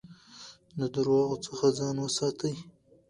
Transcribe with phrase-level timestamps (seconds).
[0.79, 2.55] د درواغو څخه ځان وساتئ.